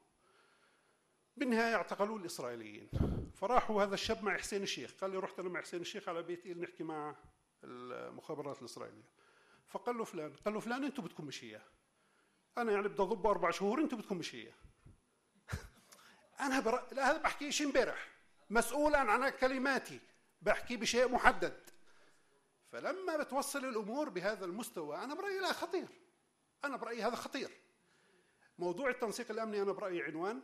بالنهاية 1.37 1.75
اعتقلوه 1.75 2.17
الإسرائيليين. 2.17 2.91
فراحوا 3.35 3.83
هذا 3.83 3.95
الشاب 3.95 4.25
مع 4.25 4.37
حسين 4.37 4.63
الشيخ. 4.63 4.95
قال 5.01 5.11
لي 5.11 5.17
رحت 5.19 5.39
أنا 5.39 5.49
مع 5.49 5.61
حسين 5.61 5.81
الشيخ 5.81 6.09
على 6.09 6.23
بيت 6.23 6.47
إيل 6.47 6.61
نحكي 6.61 6.85
مع 6.85 7.17
المخابرات 7.65 8.61
الإسرائيلية. 8.61 9.11
فقال 9.69 9.99
له 9.99 10.05
فلان 10.05 10.33
قال 10.45 10.55
له 10.55 10.61
فلان 10.61 10.85
أنتم 10.85 11.03
بدكم 11.03 11.25
مش 11.25 11.43
إياه 11.43 11.63
أنا 12.59 12.73
يعني 12.73 12.89
بدي 12.89 13.03
أضبه 13.03 13.31
أربع 13.31 13.51
شهور 13.51 13.81
أنتم 13.81 13.97
بدكم 13.97 14.17
مش 14.17 14.35
إياه 14.35 14.55
أنا 16.47 16.61
بر... 16.61 16.87
لا 16.93 17.11
هذا 17.11 17.19
بحكي 17.19 17.53
شيء 17.53 17.67
امبارح. 17.67 18.09
مسؤولا 18.51 18.99
عن 18.99 19.29
كلماتي. 19.29 20.01
بحكي 20.43 20.77
بشيء 20.77 21.09
محدد. 21.09 21.71
فلما 22.73 23.17
بتوصل 23.17 23.65
الأمور 23.65 24.09
بهذا 24.09 24.45
المستوى 24.45 24.97
أنا 24.97 25.15
برأيي 25.15 25.41
لا 25.41 25.53
خطير. 25.53 25.89
أنا 26.65 26.77
برأيي 26.77 27.03
هذا 27.03 27.15
خطير. 27.15 27.51
موضوع 28.59 28.91
التنسيق 28.91 29.31
الأمني 29.31 29.63
أنا 29.63 29.73
برأيي 29.73 30.03
عنوان 30.03 30.43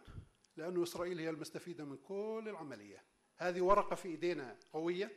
لأنه 0.56 0.82
إسرائيل 0.82 1.18
هي 1.18 1.30
المستفيدة 1.30 1.84
من 1.84 1.96
كل 1.96 2.44
العملية. 2.46 3.04
هذه 3.36 3.60
ورقة 3.60 3.96
في 3.96 4.08
إيدينا 4.08 4.58
قوية. 4.72 5.16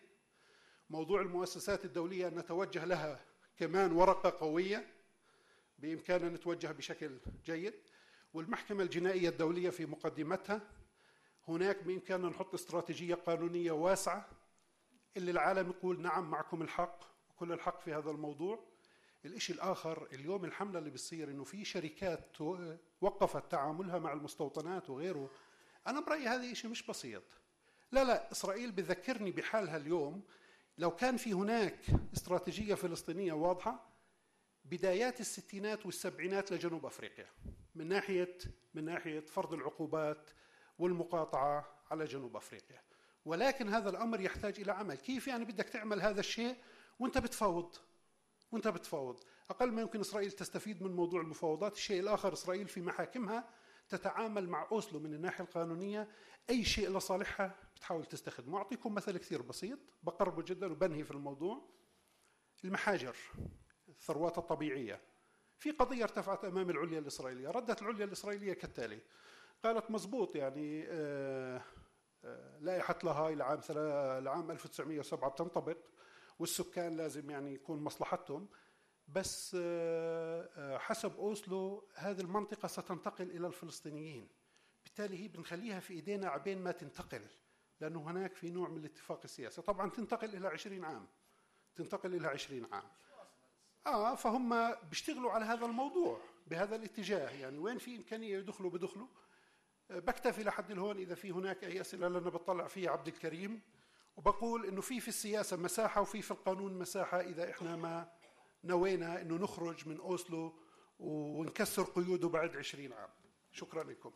موضوع 0.89 1.21
المؤسسات 1.21 1.85
الدولية 1.85 2.27
أن 2.27 2.39
نتوجه 2.39 2.85
لها 2.85 3.25
كمان 3.57 3.91
ورقة 3.91 4.29
قوية. 4.29 4.93
بإمكاننا 5.79 6.29
نتوجه 6.29 6.71
بشكل 6.71 7.19
جيد. 7.45 7.73
والمحكمة 8.33 8.83
الجنائية 8.83 9.29
الدولية 9.29 9.69
في 9.69 9.85
مقدمتها 9.85 10.61
هناك 11.47 11.83
بإمكاننا 11.83 12.29
نحط 12.29 12.53
استراتيجية 12.53 13.15
قانونية 13.15 13.71
واسعة 13.71 14.29
اللي 15.17 15.31
العالم 15.31 15.69
يقول 15.69 16.01
نعم 16.01 16.31
معكم 16.31 16.61
الحق 16.61 16.99
وكل 17.29 17.51
الحق 17.51 17.81
في 17.81 17.93
هذا 17.93 18.11
الموضوع. 18.11 18.59
الإشي 19.25 19.53
الآخر 19.53 20.07
اليوم 20.13 20.45
الحملة 20.45 20.79
اللي 20.79 20.89
بتصير 20.89 21.29
إنه 21.29 21.43
في 21.43 21.65
شركات 21.65 22.41
وقفت 23.01 23.51
تعاملها 23.51 23.99
مع 23.99 24.13
المستوطنات 24.13 24.89
وغيره. 24.89 25.29
أنا 25.87 25.99
برأيي 25.99 26.27
هذا 26.27 26.51
إشي 26.51 26.67
مش 26.67 26.87
بسيط. 26.87 27.23
لا 27.91 28.03
لا 28.03 28.31
إسرائيل 28.31 28.71
بذكرني 28.71 29.31
بحالها 29.31 29.77
اليوم. 29.77 30.21
لو 30.77 30.95
كان 30.95 31.17
في 31.17 31.33
هناك 31.33 31.85
استراتيجية 32.13 32.75
فلسطينية 32.75 33.33
واضحة 33.33 33.89
بدايات 34.65 35.19
الستينات 35.19 35.85
والسبعينات 35.85 36.51
لجنوب 36.51 36.85
أفريقيا 36.85 37.27
من 37.75 37.87
ناحية 37.87 38.37
من 38.73 38.85
ناحية 38.85 39.19
فرض 39.19 39.53
العقوبات 39.53 40.29
والمقاطعة 40.79 41.67
على 41.91 42.05
جنوب 42.05 42.35
أفريقيا. 42.35 42.88
ولكن 43.25 43.69
هذا 43.69 43.89
الأمر 43.89 44.21
يحتاج 44.21 44.59
إلى 44.59 44.71
عمل. 44.71 44.95
كيف 44.95 45.27
يعني 45.27 45.45
بدك 45.45 45.69
تعمل 45.69 46.01
هذا 46.01 46.19
الشيء 46.19 46.55
وأنت 46.99 47.17
بتفاوض؟ 47.17 47.75
وأنت 48.51 48.67
بتفاوض. 48.67 49.19
أقل 49.49 49.71
ما 49.71 49.81
يمكن 49.81 49.99
إسرائيل 49.99 50.31
تستفيد 50.31 50.83
من 50.83 50.95
موضوع 50.95 51.21
المفاوضات. 51.21 51.75
الشيء 51.75 51.99
الآخر 51.99 52.33
إسرائيل 52.33 52.67
في 52.67 52.81
محاكمها 52.81 53.49
تتعامل 53.89 54.49
مع 54.49 54.67
أوسلو 54.71 54.99
من 54.99 55.13
الناحية 55.13 55.43
القانونية. 55.43 56.07
أي 56.49 56.63
شيء 56.63 56.97
لصالحها 56.97 57.55
بتحاول 57.75 58.05
تستخدمه. 58.05 58.57
أعطيكم 58.57 58.93
مثل 58.93 59.17
كثير 59.17 59.41
بسيط. 59.41 59.79
بقربه 60.03 60.43
جدا 60.43 60.71
وبنهي 60.71 61.03
في 61.03 61.11
الموضوع. 61.11 61.69
المحاجر 62.63 63.15
الثروات 63.89 64.37
الطبيعية. 64.37 65.01
في 65.57 65.71
قضية 65.71 66.03
ارتفعت 66.03 66.45
أمام 66.45 66.69
العليا 66.69 66.99
الإسرائيلية. 66.99 67.49
ردت 67.49 67.81
العليا 67.81 68.05
الإسرائيلية 68.05 68.53
كالتالي. 68.53 68.99
قالت 69.63 69.91
مزبوط 69.91 70.35
يعني 70.35 70.85
آه، 70.87 71.61
لائحة 72.59 72.99
لاهاي 73.03 73.35
لعام 73.35 73.61
لعام 74.23 74.51
1907 74.51 75.29
بتنطبق 75.29 75.77
والسكان 76.39 76.97
لازم 76.97 77.29
يعني 77.29 77.53
يكون 77.53 77.83
مصلحتهم. 77.83 78.47
بس 79.07 79.57
آه، 79.59 80.49
آه، 80.57 80.77
حسب 80.77 81.15
أوسلو 81.17 81.87
هذه 81.95 82.21
المنطقة 82.21 82.67
ستنتقل 82.67 83.31
إلى 83.31 83.47
الفلسطينيين. 83.47 84.29
بالتالي 84.83 85.23
هي 85.23 85.27
بنخليها 85.27 85.79
في 85.79 85.93
إيدينا 85.93 86.27
عبين 86.27 86.63
ما 86.63 86.71
تنتقل 86.71 87.21
لأنه 87.81 88.01
هناك 88.01 88.35
في 88.35 88.49
نوع 88.49 88.69
من 88.69 88.77
الاتفاق 88.77 89.21
السياسي. 89.23 89.61
طبعا 89.61 89.89
تنتقل 89.89 90.35
إلى 90.35 90.47
20 90.47 90.85
عام. 90.85 91.07
تنتقل 91.75 92.15
إلى 92.15 92.27
20 92.27 92.67
عام. 92.73 92.83
آه 93.87 94.15
فهم 94.15 94.75
بيشتغلوا 94.89 95.31
على 95.31 95.45
هذا 95.45 95.65
الموضوع 95.65 96.21
بهذا 96.47 96.75
الاتجاه. 96.75 97.29
يعني 97.29 97.57
وين 97.57 97.77
في 97.77 97.95
إمكانية 97.95 98.37
يدخلوا 98.37 98.71
بدخلوا. 98.71 99.07
بكتفي 99.89 100.43
لحد 100.43 100.71
الهون 100.71 100.97
إذا 100.97 101.15
في 101.15 101.31
هناك 101.31 101.63
أي 101.63 101.81
أسئلة 101.81 102.07
لنا 102.07 102.19
بطلع 102.19 102.67
فيها 102.67 102.91
عبد 102.91 103.07
الكريم. 103.07 103.61
وبقول 104.17 104.65
إنه 104.65 104.81
في 104.81 104.99
في 104.99 105.07
السياسة 105.07 105.57
مساحة 105.57 106.01
وفي 106.01 106.21
في 106.21 106.31
القانون 106.31 106.79
مساحة 106.79 107.19
إذا 107.19 107.49
إحنا 107.49 107.75
ما 107.75 108.11
نوينا 108.63 109.21
إنه 109.21 109.35
نخرج 109.35 109.87
من 109.87 109.97
أوسلو 109.97 110.59
ونكسر 110.99 111.83
قيوده 111.83 112.29
بعد 112.29 112.57
20 112.57 112.93
عام. 112.93 113.09
شكرا 113.51 113.83
لكم. 113.83 114.11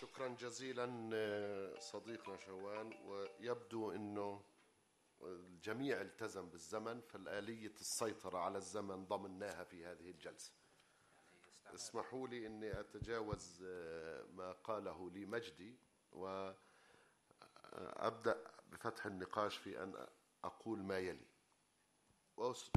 شكرا 0.00 0.28
جزيلا 0.28 0.86
صديقنا 1.78 2.36
شوان. 2.36 2.92
ويبدو 3.04 3.92
إنه 3.92 4.42
الجميع 5.22 6.00
التزم 6.00 6.48
بالزمن 6.48 7.00
فالآلية 7.00 7.74
السيطرة 7.80 8.38
على 8.38 8.58
الزمن 8.58 9.04
ضمناها 9.04 9.64
في 9.64 9.86
هذه 9.86 10.10
الجلسة. 10.10 10.59
اسمحوا 11.74 12.28
لي 12.28 12.46
اني 12.46 12.80
اتجاوز 12.80 13.62
آه، 13.66 14.24
ما 14.34 14.52
قاله 14.52 15.10
لي 15.10 15.26
مجدي 15.26 15.74
وابدا 16.12 16.54
بفتح 18.72 19.06
النقاش 19.06 19.56
في 19.56 19.82
ان 19.82 20.06
أقول 20.44 20.78
ما 20.78 20.98
يلي. 20.98 21.26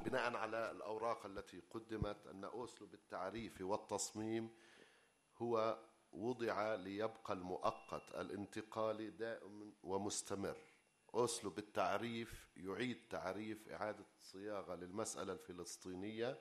بناء 0.05 0.35
على 0.35 0.71
الاوراق 0.71 1.25
التي 1.25 1.61
قدمت 1.71 2.27
ان 2.27 2.43
اوسلو 2.43 2.87
بالتعريف 2.87 3.61
والتصميم 3.61 4.49
هو 5.37 5.79
وضع 6.11 6.75
ليبقى 6.75 7.33
المؤقت 7.33 8.11
الانتقالي 8.15 9.09
دائم 9.09 9.73
ومستمر. 9.83 10.57
اوسلو 11.13 11.49
بالتعريف 11.49 12.47
يعيد 12.57 13.07
تعريف 13.09 13.69
اعادة 13.69 14.05
صياغة 14.21 14.75
للمسألة 14.75 15.33
الفلسطينية 15.33 16.39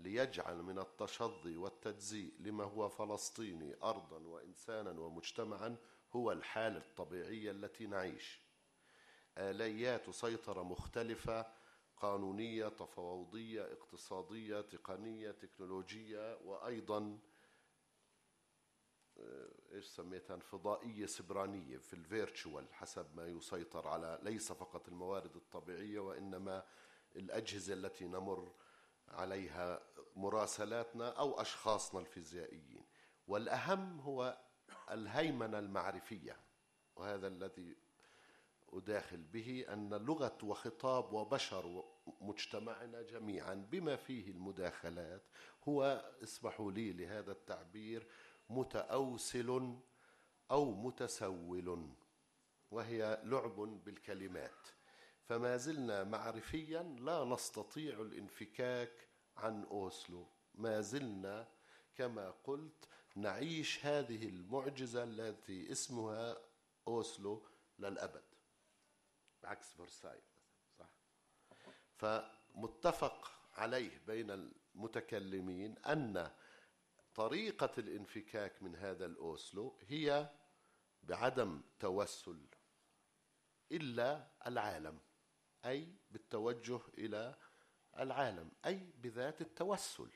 ليجعل 0.00 0.62
من 0.62 0.78
التشظي 0.78 1.56
والتجزيء 1.56 2.34
لما 2.40 2.64
هو 2.64 2.88
فلسطيني 2.88 3.76
أرضا 3.82 4.18
وإنسانا 4.18 4.90
ومجتمعا 4.90 5.76
هو 6.12 6.32
الحالة 6.32 6.78
الطبيعية 6.78 7.50
التي 7.50 7.86
نعيش. 7.86 8.40
آليات 9.38 10.10
سيطرة 10.10 10.62
مختلفة 10.62 11.46
قانونية 11.96 12.68
تفاوضية 12.68 13.72
اقتصادية 13.72 14.60
تقنية 14.60 15.30
تكنولوجية 15.30 16.38
وأيضا 16.44 17.18
آه، 19.18 19.48
إيش 19.72 19.86
سميتها؟ 19.86 20.36
فضائيه 20.36 21.06
سبرانية 21.06 21.78
في 21.78 21.92
الفيرتشوال 21.94 22.74
حسب 22.74 23.16
ما 23.16 23.26
يسيطر 23.26 23.88
على 23.88 24.18
ليس 24.22 24.52
فقط 24.52 24.88
الموارد 24.88 25.36
الطبيعية 25.36 25.98
وإنما 25.98 26.64
الأجهزة 27.16 27.74
التي 27.74 28.04
نمر 28.04 28.52
عليها 29.10 29.82
مراسلاتنا 30.16 31.08
أو 31.08 31.40
أشخاصنا 31.40 32.00
الفيزيائيين. 32.00 32.84
والأهم 33.26 34.00
هو 34.00 34.38
الهيمنة 34.90 35.58
المعرفية 35.58 36.36
وهذا 36.96 37.26
الذي 37.26 37.76
أداخل 38.72 39.22
به 39.22 39.64
أن 39.68 39.94
لغة 39.94 40.38
وخطاب 40.42 41.12
وبشر 41.12 41.84
مجتمعنا 42.20 43.02
جميعا 43.02 43.54
بما 43.54 43.96
فيه 43.96 44.30
المداخلات 44.30 45.22
هو 45.68 46.12
اسمحوا 46.22 46.72
لي 46.72 46.92
لهذا 46.92 47.32
التعبير 47.32 48.06
متأوسل 48.50 49.78
أو 50.50 50.72
متسول 50.72 51.88
وهي 52.70 53.20
لعب 53.24 53.56
بالكلمات. 53.84 54.68
فما 55.30 55.56
زلنا 55.56 56.04
معرفيا 56.04 56.82
لا 56.82 57.24
نستطيع 57.24 58.00
الانفكاك 58.00 59.08
عن 59.36 59.64
أوسلو. 59.64 60.26
ما 60.54 60.80
زلنا 60.80 61.48
كما 61.94 62.30
قلت 62.30 62.88
نعيش 63.16 63.86
هذه 63.86 64.28
المعجزة 64.28 65.04
التي 65.04 65.72
اسمها 65.72 66.38
أوسلو 66.88 67.46
للأبد. 67.78 68.24
بعكس 69.42 69.74
فرساي 69.74 70.20
صح؟ 70.78 70.90
فمتفق 71.96 73.32
عليه 73.52 74.02
بين 74.06 74.30
المتكلمين 74.30 75.78
أن 75.78 76.30
طريقة 77.14 77.72
الانفكاك 77.78 78.62
من 78.62 78.76
هذا 78.76 79.06
الأوسلو 79.06 79.78
هي 79.88 80.30
بعدم 81.02 81.62
توسل 81.80 82.46
إلا 83.72 84.26
العالم. 84.46 84.98
أي 85.64 85.94
بالتوجه 86.10 86.80
إلى 86.98 87.34
العالم 87.98 88.50
أي 88.66 88.92
بذات 88.96 89.40
التوسل. 89.40 90.10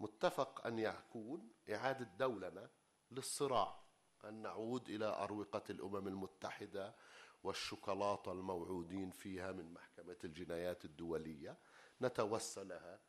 متفق 0.00 0.66
أن 0.66 0.78
يكون 0.78 1.52
إعادة 1.72 2.04
دولنا 2.04 2.70
للصراع 3.10 3.82
أن 4.24 4.34
نعود 4.42 4.88
إلى 4.88 5.04
أروقة 5.04 5.62
الأمم 5.70 6.08
المتحدة 6.08 6.94
والشوكولاتة 7.42 8.32
الموعودين 8.32 9.10
فيها 9.10 9.52
من 9.52 9.72
محكمة 9.72 10.16
الجنايات 10.24 10.84
الدولية. 10.84 11.58
نتوسلها 12.02 13.00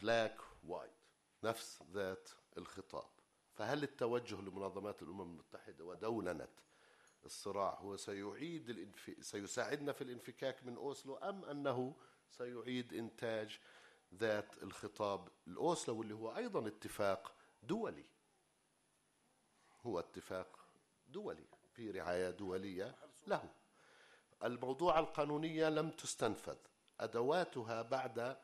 black 0.00 0.38
white 0.64 0.92
نفس 1.42 1.82
ذات 1.92 2.30
الخطاب. 2.58 3.10
فهل 3.54 3.82
التوجه 3.82 4.40
لمنظمات 4.40 5.02
الأمم 5.02 5.22
المتحدة 5.22 5.84
ودولنة 5.84 6.48
الصراع 7.26 7.74
هو 7.74 7.96
سيعيد 7.96 8.70
الانف... 8.70 9.10
سيساعدنا 9.20 9.92
في 9.92 10.02
الانفكاك 10.04 10.64
من 10.64 10.76
أوسلو 10.76 11.16
أم 11.16 11.44
أنه 11.44 11.94
سيعيد 12.30 12.94
إنتاج 12.94 13.58
ذات 14.14 14.62
الخطاب 14.62 15.28
الأوسلو 15.46 16.02
اللي 16.02 16.14
هو 16.14 16.36
أيضا 16.36 16.66
اتفاق 16.68 17.34
دولي. 17.62 18.04
هو 19.82 19.98
اتفاق 19.98 20.58
دولي 21.08 21.46
في 21.72 21.90
رعاية 21.90 22.30
دولية 22.30 22.94
له. 23.26 23.50
الموضوع 24.44 24.98
القانونية 24.98 25.68
لم 25.68 25.90
تستنفذ. 25.90 26.56
أدواتها 27.00 27.82
بعد 27.82 28.36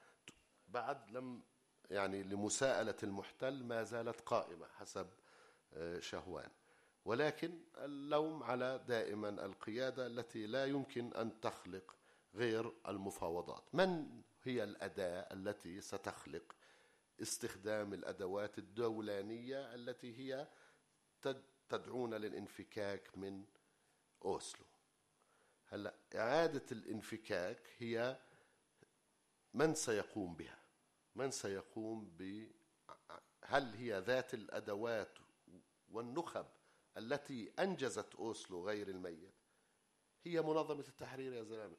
بعد 0.68 1.10
لم 1.10 1.42
يعني 1.90 2.22
لمساءلة 2.22 2.96
المحتل 3.02 3.64
ما 3.64 3.82
زالت 3.82 4.20
قائمة 4.20 4.66
حسب 4.66 5.06
آه، 5.74 6.00
شهوان. 6.00 6.50
ولكن 7.04 7.60
اللوم 7.78 8.42
على 8.42 8.84
دائما 8.88 9.28
القيادة 9.28 10.06
التي 10.06 10.46
لا 10.46 10.66
يمكن 10.66 11.14
أن 11.14 11.40
تخلق 11.40 11.96
غير 12.34 12.72
المفاوضات. 12.88 13.74
من 13.74 14.22
هي 14.44 14.64
الأداة 14.64 15.32
التي 15.32 15.80
ستخلق 15.80 16.54
استخدام 17.22 17.94
الأدوات 17.94 18.58
الدولانية 18.58 19.74
التي 19.74 20.18
هي 20.18 20.48
تدعونا 21.68 22.16
للانفكاك 22.16 23.18
من 23.18 23.44
أوسلو؟ 24.24 24.66
هلا 25.68 25.94
إعادة 26.14 26.66
الانفكاك 26.72 27.68
هي 27.78 28.18
من 29.54 29.74
سيقوم 29.74 30.36
بها؟ 30.36 30.58
من 31.14 31.30
سيقوم 31.30 32.16
ب 32.18 32.46
هل 33.44 33.74
هي 33.74 33.98
ذات 33.98 34.34
الأدوات 34.34 35.18
والنخب 35.90 36.46
التي 36.96 37.52
أنجزت 37.58 38.14
أوسلو 38.14 38.66
غير 38.68 38.88
الميت. 38.88 39.34
هي 40.24 40.42
منظمة 40.42 40.84
التحرير 40.88 41.32
يا 41.32 41.42
زلمة. 41.42 41.76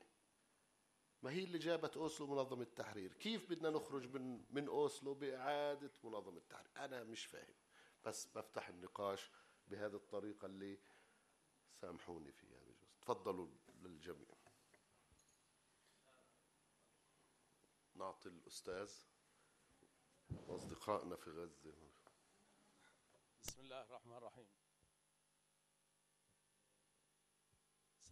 ما 1.23 1.31
هي 1.31 1.43
اللي 1.43 1.57
جابت 1.57 1.97
أوسلو 1.97 2.27
منظمة 2.27 2.61
التحرير؟ 2.61 3.13
كيف 3.13 3.49
بدنا 3.49 3.69
نخرج 3.69 4.15
من, 4.15 4.45
من 4.49 4.67
أوسلو 4.67 5.13
بإعادة 5.13 5.91
منظمة 6.03 6.37
التحرير؟ 6.37 6.71
أنا 6.77 7.03
مش 7.03 7.25
فاهم. 7.25 7.53
بس 8.05 8.25
بفتح 8.25 8.69
النقاش 8.69 9.31
بهذه 9.67 9.95
الطريقة 9.95 10.45
اللي 10.45 10.79
سامحوني 11.81 12.31
فيها 12.31 12.59
بجوز. 12.59 12.95
تفضلوا 13.01 13.47
للجميع. 13.81 14.35
نعطي 17.95 18.29
الأستاذ 18.29 18.91
وأصدقائنا 20.47 21.15
في 21.15 21.29
غزة. 21.29 21.73
بسم 23.41 23.61
الله 23.61 23.81
الرحمن 23.81 24.17
الرحيم. 24.17 24.62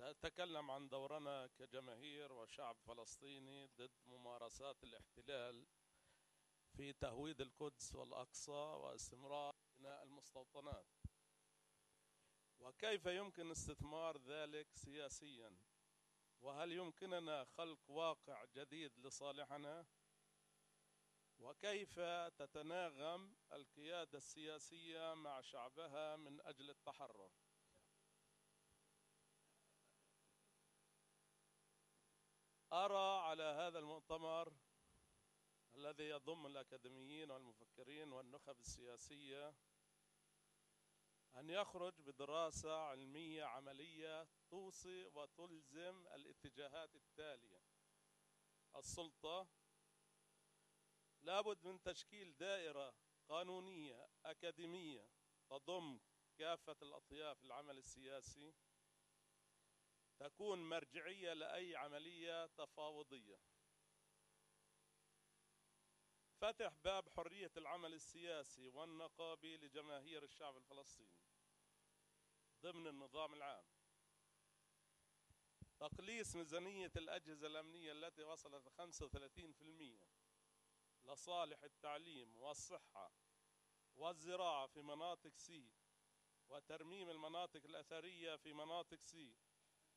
سأتكلم 0.02 0.72
عن 0.72 0.90
دورنا 0.90 1.48
كجماهير 1.48 2.34
وشعب 2.34 2.78
فلسطيني 2.88 3.66
ضد 3.66 3.92
ممارسات 4.06 4.84
الاحتلال 4.84 5.68
في 6.78 6.94
تهويد 6.94 7.42
القدس 7.42 7.96
والأقصى 7.96 8.52
واستمرار 8.52 9.56
بناء 9.78 10.04
المستوطنات. 10.04 10.86
وكيف 12.60 13.06
يمكن 13.06 13.52
استثمار 13.52 14.18
ذلك 14.18 14.68
سياسيا؟ 14.74 15.58
وهل 16.42 16.72
يمكننا 16.72 17.46
خلق 17.46 17.90
واقع 17.90 18.46
جديد 18.46 19.00
لصالحنا؟ 19.00 19.86
وكيف 21.40 22.00
تتناغم 22.40 23.36
القيادة 23.52 24.18
السياسية 24.18 25.14
مع 25.14 25.42
شعبها 25.42 26.16
من 26.16 26.42
أجل 26.42 26.70
التحرر؟ 26.70 27.32
أرى 32.74 33.20
على 33.22 33.44
هذا 33.44 33.80
المؤتمر 33.80 34.54
الذي 35.76 36.04
يضم 36.04 36.46
الأكاديميين 36.46 37.32
والمفكرين 37.32 38.12
والنخب 38.12 38.60
السياسية 38.60 39.56
أن 41.36 41.50
يخرج 41.50 41.94
بدراسة 42.02 42.76
علمية 42.78 43.44
عملية 43.44 44.28
توصي 44.50 45.06
وتلزم 45.06 46.08
الاتجاهات 46.08 46.96
التالية. 46.96 47.62
السلطة 48.76 49.48
لابد 51.22 51.66
من 51.68 51.82
تشكيل 51.82 52.38
دائرة 52.38 52.94
قانونية 53.30 54.10
أكاديمية 54.26 55.10
تضم 55.50 56.00
كافة 56.38 56.76
الأطياف 56.82 57.44
العمل 57.44 57.78
السياسي 57.78 58.54
تكون 60.22 60.70
مرجعية 60.70 61.34
لأي 61.34 61.76
عملية 61.76 62.46
تفاوضية. 62.46 63.40
فتح 66.42 66.74
باب 66.84 67.10
حرية 67.10 67.52
العمل 67.58 67.94
السياسي 67.94 68.68
والنقابي 68.68 69.58
لجماهير 69.58 70.24
الشعب 70.24 70.58
الفلسطيني 70.58 71.22
ضمن 72.62 72.88
النظام 72.88 73.34
العام. 73.34 73.66
تقليص 75.80 76.36
ميزانية 76.36 76.92
الأجهزة 76.96 77.48
الأمنية 77.48 77.92
التي 77.92 78.24
وصلت 78.24 78.70
35% 78.70 80.08
لصالح 81.04 81.64
التعليم 81.64 82.38
والصحة 82.38 83.12
والزراعة 83.96 84.68
في 84.68 84.82
مناطق 84.82 85.36
سي 85.38 85.72
وترميم 86.50 87.10
المناطق 87.10 87.66
الأثرية 87.66 88.36
في 88.36 88.54
مناطق 88.54 89.00
سي 89.00 89.36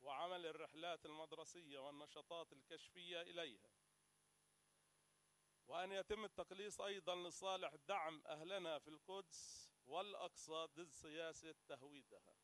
وعمل 0.04 0.46
الرحلات 0.46 1.06
المدرسية 1.06 1.78
والنشاطات 1.78 2.52
الكشفية 2.52 3.20
إليها. 3.22 3.70
وأن 5.66 5.92
يتم 5.92 6.24
التقليص 6.24 6.80
أيضا 6.80 7.16
لصالح 7.28 7.74
دعم 7.74 8.22
أهلنا 8.26 8.78
في 8.78 8.88
القدس 8.88 9.70
والأقصى 9.84 10.66
ضد 10.76 10.90
سياسة 10.92 11.54
تهويدها. 11.68 12.36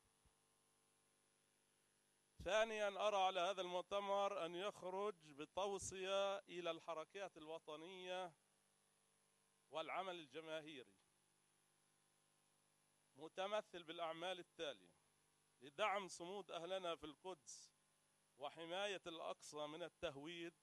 ثانيا 2.43 3.07
أرى 3.07 3.17
على 3.17 3.39
هذا 3.39 3.61
المؤتمر 3.61 4.45
أن 4.45 4.55
يخرج 4.55 5.15
بتوصية 5.33 6.37
إلى 6.37 6.71
الحركات 6.71 7.37
الوطنية 7.37 8.33
والعمل 9.71 10.15
الجماهيري 10.15 10.95
متمثل 13.15 13.83
بالأعمال 13.83 14.39
التالية. 14.39 14.90
لدعم 15.61 16.07
صمود 16.07 16.51
أهلنا 16.51 16.95
في 16.95 17.03
القدس 17.03 17.71
وحماية 18.37 19.01
الأقصى 19.07 19.67
من 19.67 19.83
التهويد 19.83 20.53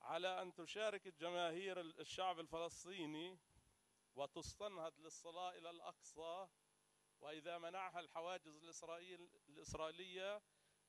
على 0.00 0.42
أن 0.42 0.54
تشارك 0.54 1.06
الجماهير 1.06 1.80
الشعب 1.80 2.40
الفلسطيني 2.40 3.38
وتستنهض 4.14 5.00
للصلاة 5.00 5.50
إلى 5.50 5.70
الأقصى. 5.70 6.48
وإذا 7.20 7.58
منعها 7.58 8.00
الحواجز 8.00 8.56
الإسرائيل 8.56 9.28
الإسرائيلية 9.48 10.42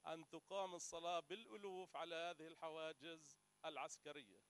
أن 0.08 0.30
تقام 0.30 0.76
الصلاة 0.76 1.20
بالألوف 1.20 1.96
على 1.96 2.16
هذه 2.16 2.48
الحواجز 2.48 3.38
العسكرية. 3.66 4.44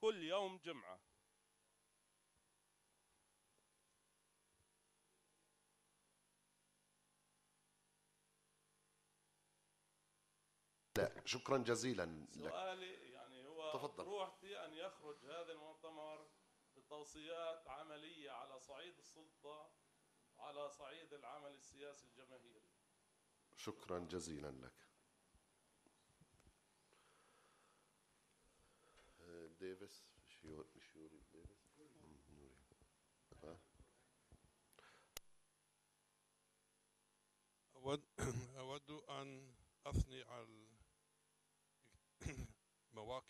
كل 0.00 0.22
يوم 0.22 0.58
جمعة 0.58 1.00
لا 10.96 11.19
شكرا 11.30 11.58
جزيلا 11.58 12.04
لك 12.36 12.50
سؤالي 12.50 12.92
يعني 13.12 13.46
هو 13.46 13.72
تفضل. 13.72 14.04
روحتي 14.04 14.64
أن 14.64 14.74
يخرج 14.74 15.16
هذا 15.24 15.52
المؤتمر 15.52 16.28
بتوصيات 16.76 17.68
عملية 17.68 18.30
على 18.30 18.60
صعيد 18.60 18.98
السلطة 18.98 19.70
وعلى 20.36 20.68
صعيد 20.70 21.12
العمل 21.14 21.54
السياسي 21.54 22.06
الجماهيري 22.06 22.62
شكرا 23.56 23.98
جزيلا 23.98 24.50
لك 24.50 24.74
ديفيس 29.60 30.04
مش 30.26 30.44
يو- 30.44 30.66
مش 30.76 30.96
يوري 30.96 31.18
ديفيس؟ 31.32 31.70
أود 37.76 38.02
أود 38.56 38.90
أن 38.90 39.54
أثني 39.86 40.22
على 40.22 40.44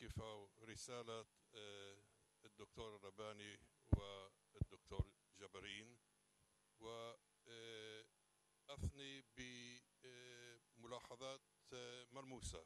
مواقف 0.00 0.20
أو 0.20 0.50
رسالة 0.62 1.26
آه، 1.54 2.02
الدكتور 2.44 2.96
الرباني 2.96 3.58
والدكتور 3.96 5.12
جبرين 5.40 5.98
وأثني 6.80 8.04
بملاحظات 10.76 11.40
آه، 11.72 12.06
ملموسة 12.12 12.64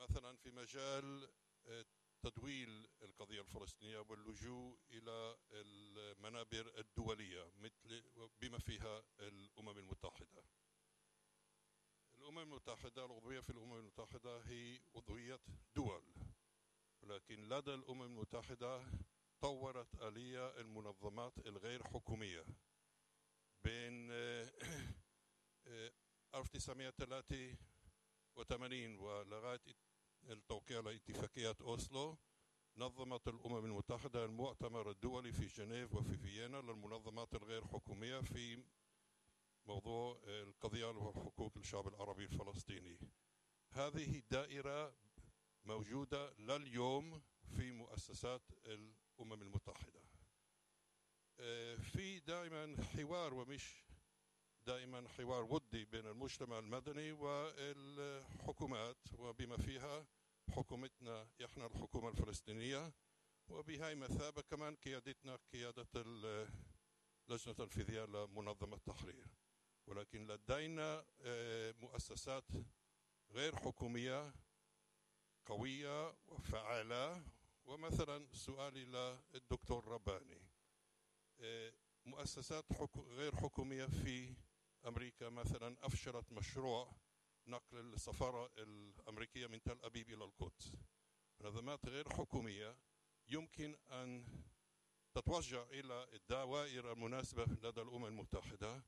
مثلا 0.00 0.36
في 0.36 0.50
مجال 0.50 1.32
آه، 1.66 1.84
تدويل 2.22 2.88
القضية 3.02 3.40
الفلسطينية 3.40 3.98
واللجوء 3.98 4.78
إلى 4.90 5.36
المنابر 5.52 6.78
الدولية 6.78 7.52
مثل 7.56 8.02
بما 8.40 8.58
فيها 8.58 9.04
الأمم 9.20 9.78
المتحدة. 9.78 10.44
الأمم 12.24 12.38
المتحدة 12.38 13.04
العضوية 13.04 13.40
في 13.40 13.50
الأمم 13.50 13.72
المتحدة 13.78 14.40
هي 14.40 14.80
عضوية 14.96 15.40
دول. 15.76 16.02
ولكن 17.02 17.48
لدى 17.48 17.74
الأمم 17.74 18.02
المتحدة 18.02 18.82
طورت 19.40 19.94
آلية 20.02 20.60
المنظمات 20.60 21.38
الغير 21.46 21.84
حكومية 21.84 22.44
بين 23.64 24.08
آه، 24.12 24.52
آه، 25.66 25.92
1983 26.34 28.98
ولغاية 28.98 29.60
التوقيع 30.28 30.78
على 30.78 30.96
اتفاقية 30.96 31.56
أوسلو 31.60 32.18
نظمت 32.76 33.28
الأمم 33.28 33.64
المتحدة 33.64 34.24
المؤتمر 34.24 34.90
الدولي 34.90 35.32
في 35.32 35.46
جنيف 35.46 35.94
وفي 35.94 36.16
فيينا 36.16 36.56
للمنظمات 36.56 37.34
الغير 37.34 37.64
حكومية 37.66 38.20
في 38.20 38.64
موضوع 39.66 40.20
القضية 40.24 40.86
وحقوق 40.86 41.52
الشعب 41.56 41.88
العربي 41.88 42.24
الفلسطيني. 42.24 42.98
هذه 43.70 44.22
دائرة 44.30 44.94
موجودة 45.64 46.34
لليوم 46.38 47.22
في 47.56 47.72
مؤسسات 47.72 48.42
الأمم 48.66 49.42
المتحدة. 49.42 50.00
آه، 51.40 51.76
في 51.76 52.20
دائما 52.20 52.76
حوار 52.82 53.34
ومش 53.34 53.84
دائما 54.66 55.08
حوار 55.08 55.42
ودي 55.44 55.84
بين 55.84 56.06
المجتمع 56.06 56.58
المدني 56.58 57.12
والحكومات 57.12 58.96
وبما 59.18 59.56
فيها 59.56 60.06
حكومتنا 60.50 61.28
إحنا 61.44 61.66
الحكومة 61.66 62.08
الفلسطينية 62.08 62.92
وبهاي 63.48 63.94
مثابة 63.94 64.42
كمان 64.42 64.76
قيادتنا 64.76 65.38
قيادة 65.52 65.86
ال- 65.96 66.48
لجنة 67.28 67.52
التنفيذية 67.52 68.04
لمنظمة 68.04 68.76
التحرير. 68.76 69.26
ولكن 69.86 70.26
لدينا 70.26 71.04
آه، 71.20 71.72
مؤسسات 71.72 72.44
غير 73.30 73.56
حكومية 73.56 74.34
قوية 75.46 76.14
وفعالة. 76.28 77.22
ومثلا 77.66 78.26
سؤالي 78.32 78.84
للدكتور 78.84 79.88
رباني 79.88 80.42
آه، 81.40 81.72
مؤسسات 82.04 82.64
غير 82.96 83.36
حكومية 83.36 83.86
في 83.86 84.34
أمريكا 84.86 85.28
مثلا 85.28 85.76
أفشلت 85.82 86.32
مشروع 86.32 86.92
نقل 87.46 87.78
السفارة 87.94 88.50
الأمريكية 88.58 89.46
من 89.46 89.62
تل 89.62 89.78
أبيب 89.82 90.10
إلى 90.10 90.24
القدس. 90.24 90.72
منظمات 91.40 91.86
غير 91.86 92.08
حكومية 92.08 92.76
يمكن 93.28 93.76
أن 93.90 94.26
تتوجه 95.14 95.62
إلى 95.62 96.08
الدوائر 96.12 96.92
المناسبة 96.92 97.44
لدى 97.44 97.80
الأمم 97.82 98.06
المتحدة 98.06 98.82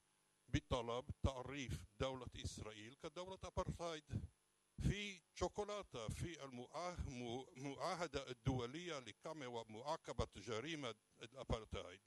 بطلب 0.48 1.04
تعريف 1.22 1.84
دولة 2.00 2.26
إسرائيل 2.44 2.94
كدولة 2.94 3.38
أبرتايد 3.44 4.04
في 4.80 5.20
شوكولاتة 5.34 6.08
في 6.08 6.44
المعاهدة 7.56 8.30
الدولية 8.30 8.98
لقمع 8.98 9.46
ومعاقبة 9.46 10.28
جريمة 10.36 10.94
الأبرتايد 11.22 12.00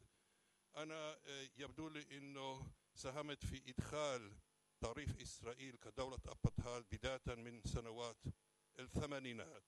أنا 0.76 1.12
آه، 1.28 1.50
يبدو 1.58 1.90
لي 1.90 2.18
أنه 2.18 2.72
ساهمت 2.96 3.46
في 3.46 3.70
إدخال 3.70 4.32
تعريف 4.82 5.22
إسرائيل 5.22 5.76
كدولة 5.76 6.20
أبرتايد 6.28 6.86
بداية 6.92 7.36
من 7.36 7.62
سنوات 7.66 8.24
الثمانينات. 8.80 9.64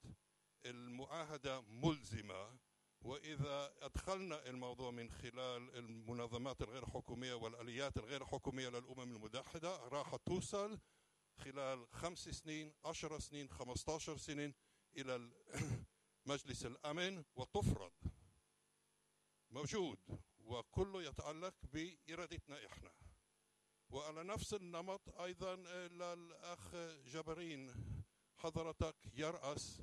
المعاهدة 0.65 1.61
ملزمة 1.61 2.57
وإذا 3.01 3.73
أدخلنا 3.81 4.49
الموضوع 4.49 4.91
من 4.91 5.11
خلال 5.11 5.77
المنظمات 5.77 6.61
الغير 6.61 6.85
حكومية 6.85 7.33
والآليات 7.33 7.97
الغير 7.97 8.25
حكومية 8.25 8.69
للأمم 8.69 9.15
المتحدة 9.15 9.77
راح 9.77 10.15
توصل 10.15 10.79
خلال 11.37 11.87
خمس 11.91 12.29
سنين 12.29 12.73
عشر 12.85 13.19
سنين 13.19 13.49
خمسة 13.49 13.95
عشر 13.95 14.17
سنين 14.17 14.53
إلى 14.97 15.29
مجلس 16.25 16.65
الأمن 16.65 17.23
وتفرض 17.35 17.93
موجود 19.49 19.99
وكله 20.39 21.03
يتعلق 21.03 21.53
بإرادتنا 21.63 22.65
إحنا. 22.65 22.91
وعلى 23.89 24.23
نفس 24.23 24.53
النمط 24.53 25.09
أيضا 25.19 25.55
للأخ 25.87 26.75
جبرين 27.05 27.73
حضرتك 28.37 28.95
يرأس 29.13 29.81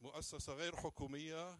مؤسسة 0.00 0.54
غير 0.54 0.76
حكومية 0.76 1.58